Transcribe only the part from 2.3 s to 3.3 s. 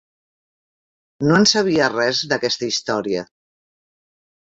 d'aquesta història.